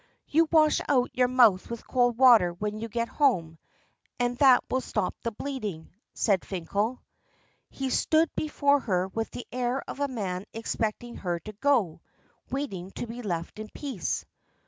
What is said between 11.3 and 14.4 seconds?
to go, waiting to be left in peace.